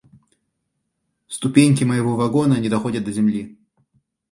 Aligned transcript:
Ступеньки 1.27 1.83
моего 1.83 2.15
вагона 2.15 2.55
не 2.57 2.69
доходят 2.69 3.03
до 3.03 3.11
земли. 3.11 3.59